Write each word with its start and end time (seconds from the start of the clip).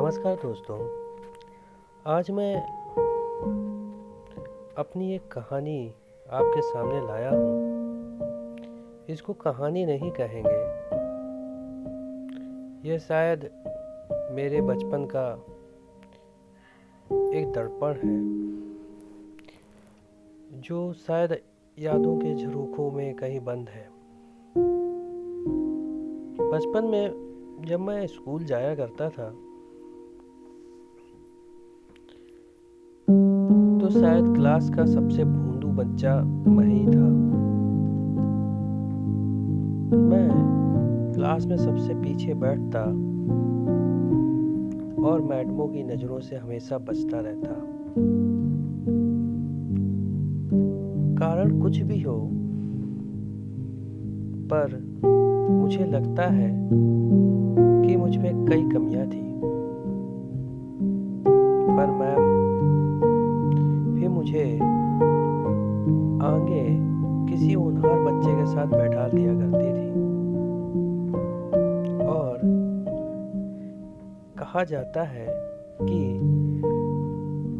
नमस्कार 0.00 0.34
दोस्तों। 0.34 0.78
आज 2.06 2.30
मैं 2.30 2.56
अपनी 4.74 5.14
एक 5.14 5.28
कहानी 5.28 5.94
आपके 6.30 6.62
सामने 6.62 7.06
लाया 7.06 7.30
हूँ। 7.30 8.56
इसको 9.08 9.32
कहानी 9.32 9.86
नहीं 9.86 10.10
कहेंगे। 10.10 10.60
यह 12.88 12.98
शायद 12.98 13.50
मेरे 14.32 14.60
बचपन 14.60 15.04
का 15.04 15.32
एक 17.38 17.52
दर्पण 17.52 17.92
है, 17.92 18.18
जो 20.60 20.92
शायद 20.92 21.36
यादों 21.78 22.16
के 22.18 22.34
झरोखों 22.34 22.90
में 22.92 23.14
कहीं 23.14 23.40
बंद 23.40 23.68
है। 23.68 23.90
बचपन 26.50 26.84
में 26.84 27.10
जब 27.60 27.80
मैं 27.80 28.06
स्कूल 28.06 28.44
जाया 28.44 28.74
करता 28.74 29.10
था 29.10 29.34
शायद 33.90 34.34
क्लास 34.34 34.70
का 34.70 34.84
सबसे 34.84 35.24
भूंदू 35.24 35.68
बच्चा 35.68 36.22
मैं 36.24 36.66
ही 36.66 36.86
था। 36.86 37.08
मैं 39.96 40.30
क्लास 41.14 41.46
में 41.46 41.56
सबसे 41.56 41.94
पीछे 41.94 42.34
बैठता 42.34 42.80
और 45.08 45.20
मैडमों 45.20 45.68
की 45.68 45.82
नज़रों 45.82 46.20
से 46.20 46.36
हमेशा 46.36 46.78
बचता 46.78 47.20
रहता। 47.20 47.52
कारण 51.18 51.60
कुछ 51.60 51.80
भी 51.80 52.00
हो, 52.02 52.30
पर 54.52 54.92
मुझे 55.50 55.84
लगता 55.84 56.22
है 56.22 56.68
कि 57.86 57.96
मुझमें 57.96 58.46
कई 58.46 58.68
कमियाँ 58.68 59.06
थी। 59.06 59.30
पर 61.76 61.86
फिर 61.86 62.29
मुझे 64.30 64.54
आगे 66.22 66.64
किसी 67.30 67.52
होनहार 67.52 67.98
बच्चे 67.98 68.32
के 68.32 68.44
साथ 68.46 68.66
बैठा 68.66 69.08
दिया 69.08 69.32
करती 69.34 69.70
थी। 69.72 69.90
और 72.06 72.38
कहा 74.38 74.64
जाता 74.64 75.02
है 75.02 75.26
कि 75.82 75.98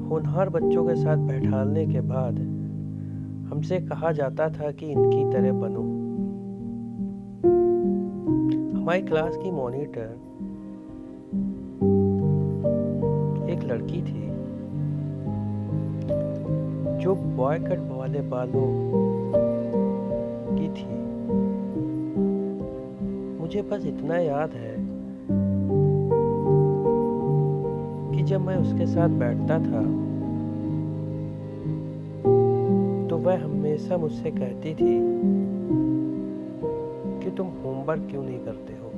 होनहार 0.09 0.49
बच्चों 0.49 0.87
के 0.87 0.95
साथ 0.95 1.17
बैठालने 1.17 1.87
के 1.87 2.01
बाद 2.01 2.39
हमसे 3.51 3.81
कहा 3.81 4.13
जाता 4.13 4.49
था 4.49 4.71
कि 4.71 4.87
इनकी 4.87 5.25
तरह 5.33 5.53
बनो। 5.53 5.83
हमारी 8.81 9.03
क्लास 9.03 9.37
की 9.37 9.51
मॉनिटर 9.51 10.19
एक 13.51 13.65
लड़की 13.65 14.03
थी। 14.03 14.30
जो 17.01 17.15
बॉय 17.15 17.59
कट 17.59 17.79
वाले 17.91 18.21
बालों 18.21 18.67
की 20.57 20.69
थी। 20.69 20.89
मुझे 23.41 23.63
बस 23.63 23.87
इतना 23.87 24.19
याद 24.19 24.51
है 24.51 24.75
कि 28.15 28.23
जब 28.23 28.41
मैं 28.41 28.57
उसके 28.57 28.87
साथ 28.87 29.09
बैठता 29.09 29.59
था 29.59 29.83
तो 33.09 33.17
वह 33.17 33.45
हमेशा 33.45 33.97
मुझसे 33.97 34.31
कहती 34.31 34.75
थी 34.75 34.99
कि 37.25 37.31
तुम 37.31 37.47
होमवर्क 37.47 38.07
क्यों 38.11 38.23
नहीं 38.23 38.39
करते 38.39 38.73
हो? 38.73 38.91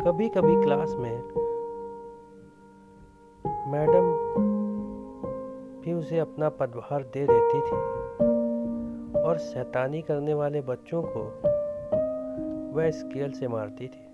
कभी 0.00 0.28
कभी 0.28 0.62
क्लास 0.62 0.96
में 0.98 1.47
मैडम 3.46 4.06
भी 5.80 5.92
उसे 5.92 6.18
अपना 6.18 6.48
पदभार 6.48 7.02
दे 7.02 7.26
देती 7.26 7.60
थी 7.60 7.76
और 9.20 9.38
शैतानी 9.38 10.02
करने 10.02 10.34
वाले 10.34 10.60
बच्चों 10.60 11.02
को 11.02 11.22
वह 12.76 12.90
स्केल 12.90 13.32
से 13.32 13.48
मारती 13.48 13.86
थी। 13.86 14.08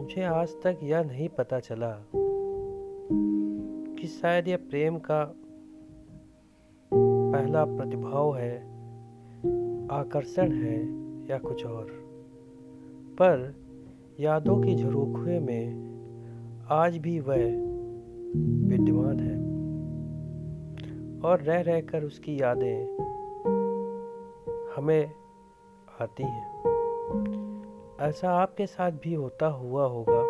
मुझे 0.00 0.22
आज 0.22 0.48
तक 0.62 0.78
यह 0.82 1.02
नहीं 1.02 1.28
पता 1.28 1.60
चला 1.60 1.98
कि 3.98 4.06
शायद 4.06 4.48
यह 4.48 4.56
प्रेम 4.56 4.98
का 4.98 5.34
पहला 6.94 7.64
प्रतिभाव 7.64 8.36
है, 8.36 8.58
आकर्षण 9.88 10.52
है 10.52 10.78
या 11.30 11.38
कुछ 11.38 11.66
और। 11.66 11.86
पर 13.18 13.54
यादों 14.20 14.62
की 14.62 14.74
झरोखे 14.76 15.38
में 15.38 15.95
आज 16.70 16.98
भी 16.98 17.20
वह 17.20 17.36
विद्यमान 18.68 19.20
है। 19.20 19.36
और 21.20 21.40
रह 21.40 21.60
रहकर 21.60 22.04
उसकी 22.04 22.40
यादें 22.40 22.84
हमें 24.76 25.10
आती 26.00 26.22
हैं। 26.22 26.62
ऐसा 28.00 28.30
आपके 28.30 28.66
साथ 28.66 28.90
भी 28.90 29.14
होता 29.14 29.46
हुआ 29.46 29.86
होगा। 29.86 30.22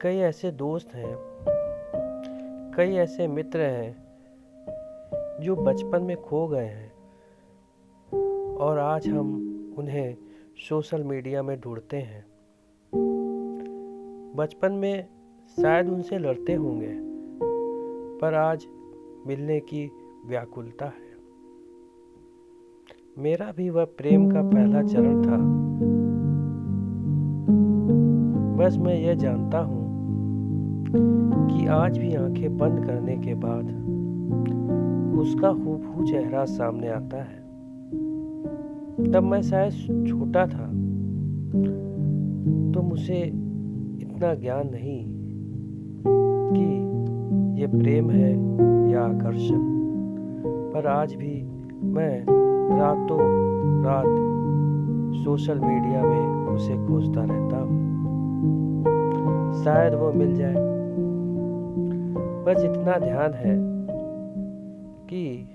कई 0.00 0.16
ऐसे 0.16 0.50
दोस्त 0.50 0.94
हैं, 0.94 1.16
कई 2.76 2.94
ऐसे 2.94 3.28
मित्र 3.28 3.60
हैं, 3.60 4.04
जो 5.40 5.56
बचपन 5.56 6.02
में 6.02 6.22
खो 6.22 6.48
गए 6.48 6.66
हैं, 6.66 6.92
और 8.56 8.78
आज 8.78 9.08
हम 9.08 9.34
उन्हें 9.78 10.16
सोशल 10.68 11.04
मीडिया 11.04 11.42
में 11.42 11.60
ढूंढते 11.60 11.96
हैं। 11.96 12.29
बचपन 14.36 14.72
में 14.72 15.08
शायद 15.62 15.88
उनसे 15.88 16.18
लड़ते 16.18 16.54
होंगे, 16.54 16.92
पर 18.18 18.34
आज 18.34 18.66
मिलने 19.26 19.60
की 19.60 19.90
व्याकुलता 20.26 20.84
है। 20.86 21.08
मेरा 23.18 23.52
भी 23.56 23.70
वह 23.70 23.84
प्रेम 23.84 24.30
का 24.30 24.42
पहला 24.42 24.82
चरण 24.82 25.22
था। 25.22 25.36
बस 28.56 28.76
मैं 28.78 28.94
यह 29.00 29.14
जानता 29.14 29.58
हूँ 29.58 29.80
कि 31.50 31.66
आज 31.66 31.98
भी 31.98 32.14
आँखें 32.14 32.58
बंद 32.58 32.86
करने 32.86 33.16
के 33.16 33.34
बाद 33.34 33.66
उसका 35.18 35.48
हूबहू 35.48 36.06
चेहरा 36.06 36.44
सामने 36.44 36.88
आता 36.88 37.22
है। 37.22 37.38
तब 39.12 39.22
मैं 39.22 39.42
शायद 39.42 40.06
छोटा 40.08 40.46
था 40.46 40.66
तो 42.72 42.82
मुझे 42.82 43.49
इतना 44.20 44.34
ज्ञान 44.34 44.70
नहीं 44.72 45.04
कि 46.52 46.64
ये 47.60 47.66
प्रेम 47.66 48.10
है 48.10 48.32
या 48.92 49.00
आकर्षण। 49.02 49.60
पर 50.74 50.86
आज 50.86 51.14
भी 51.14 51.42
मैं 51.82 52.26
रातों 52.78 53.18
रात 53.84 54.18
सोशल 55.24 55.58
मीडिया 55.58 56.02
में 56.02 56.46
उसे 56.46 56.74
खोजता 56.74 57.20
रहता 57.20 57.56
हूँ। 57.56 57.94
शायद 59.64 59.94
वो 59.94 60.12
मिल 60.12 60.34
जाए। 60.34 60.54
बस 62.44 62.64
इतना 62.64 62.98
ध्यान 62.98 63.34
है 63.34 63.56
कि 65.06 65.48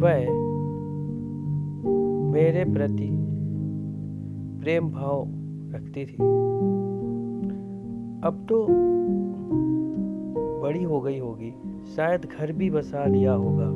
वह 0.00 0.18
मेरे 2.32 2.64
प्रति 2.64 3.10
प्रेम 4.60 4.90
भाव 4.90 5.41
रखती 5.74 6.06
थी। 6.06 6.16
अब 8.24 8.46
तो 8.48 8.66
बड़ी 10.62 10.82
हो 10.82 11.00
गई 11.00 11.18
होगी। 11.18 11.54
शायद 11.96 12.28
घर 12.38 12.52
भी 12.52 12.70
बसा 12.70 13.04
लिया 13.04 13.32
होगा। 13.32 13.66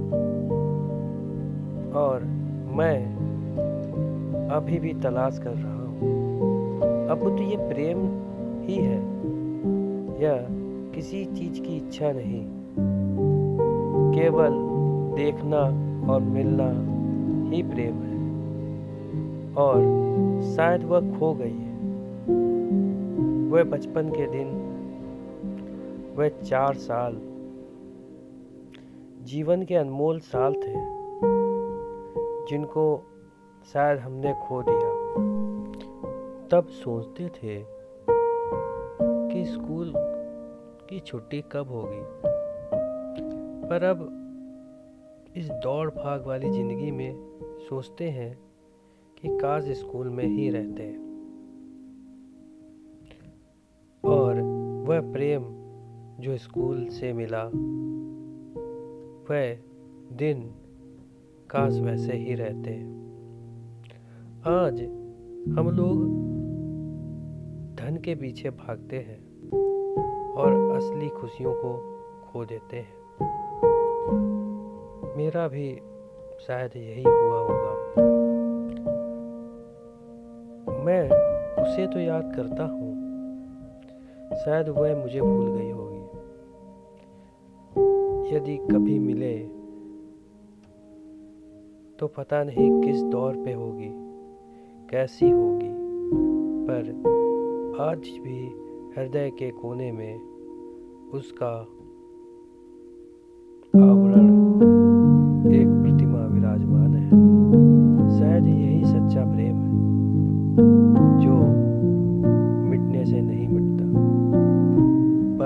और 1.98 2.22
मैं 2.76 3.16
अभी 4.50 4.78
भी 4.78 4.94
तलाश 4.94 5.38
कर 5.38 5.50
रहा 5.50 5.74
हूँ। 5.74 6.00
अब 7.08 7.36
तो 7.38 7.42
ये 7.42 7.56
प्रेम 7.56 7.98
ही 8.62 8.74
है। 8.74 8.98
या 10.22 10.46
किसी 10.94 11.24
चीज़ 11.24 11.60
की 11.62 11.76
इच्छा 11.76 12.12
नहीं। 12.12 12.46
केवल 14.12 14.50
देखना 15.16 15.60
और 16.12 16.20
मिलना 16.20 16.70
ही 17.50 17.62
प्रेम 17.62 17.94
है। 17.94 18.16
और 19.54 19.76
शायद 20.42 20.84
वह 20.84 21.18
खो 21.18 21.34
गई 21.34 21.50
है। 21.50 21.65
वह 23.50 23.64
बचपन 23.64 24.08
के 24.08 24.26
दिन, 24.26 24.48
वह 26.16 26.28
चार 26.28 26.74
साल, 26.74 27.16
जीवन 29.24 29.62
के 29.62 29.74
अनमोल 29.74 30.20
साल 30.20 30.54
थे, 30.54 30.74
जिनको 32.46 33.02
शायद 33.72 33.98
हमने 33.98 34.32
खो 34.32 34.62
दिया। 34.62 34.90
तब 36.50 36.66
सोचते 36.68 37.28
थे 37.28 37.64
कि 39.30 39.44
स्कूल 39.44 39.92
की 40.90 41.00
छुट्टी 41.00 41.44
कब 41.52 41.68
होगी। 41.68 42.02
पर 43.68 43.84
अब 43.84 44.22
इस 45.36 45.48
दौड़ 45.50 45.90
भाग 45.90 46.26
वाली 46.26 46.50
ज़िंदगी 46.50 46.90
में 46.90 47.38
सोचते 47.68 48.04
हैं 48.04 48.38
कि 49.22 49.38
काश 49.38 49.64
स्कूल 49.64 50.08
में 50.08 50.24
ही 50.24 50.50
रहते। 50.50 51.05
और 51.05 51.05
वह 54.96 55.12
प्रेम 55.12 55.42
जो 56.22 56.36
स्कूल 56.36 56.86
से 56.88 57.12
मिला, 57.12 57.44
वह 59.30 59.56
दिन 60.16 60.54
काश 61.50 61.78
वैसे 61.78 62.12
ही 62.12 62.34
रहते। 62.34 62.76
आज 64.50 64.82
हम 65.58 65.70
लोग 65.70 66.04
धन 67.76 67.96
के 67.96 68.14
पीछे 68.14 68.50
भागते 68.50 68.96
हैं 68.96 69.50
और 70.32 70.76
असली 70.76 71.08
खुशियों 71.08 71.54
को 71.54 71.98
खो 72.26 72.44
देते 72.44 72.76
हैं। 72.76 72.94
मेरा 75.16 75.48
भी 75.48 75.80
शायद 76.46 76.70
यही 76.76 77.02
हुआ 77.02 77.38
होगा। 77.38 78.02
मैं 80.84 81.10
उसे 81.62 81.86
तो 81.86 81.98
याद 81.98 82.32
करता 82.36 82.64
हूँ 82.64 83.05
शायद 84.44 84.68
वह 84.68 84.96
मुझे 84.96 85.20
भूल 85.20 85.46
गई 85.48 85.70
होगी। 85.70 85.96
यदि 88.36 88.56
कभी 88.56 88.98
मिले 88.98 89.38
तो 91.98 92.06
पता 92.06 92.44
नहीं 92.44 92.82
किस 92.82 93.02
दौर 93.02 93.34
पे 93.34 93.52
होगी, 93.52 93.90
कैसी 94.90 95.30
होगी। 95.30 95.74
पर 96.68 96.82
आज 97.80 97.98
भी 97.98 98.38
हृदय 98.96 99.30
के 99.30 99.50
कोने 99.50 99.92
में 99.92 100.20
उसका 101.14 101.66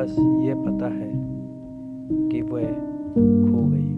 बस 0.00 0.16
ये 0.18 0.54
पता 0.54 0.86
है 0.86 1.12
कि 2.28 2.42
वह 2.42 2.66
खो 3.52 3.66
गई। 3.70 3.89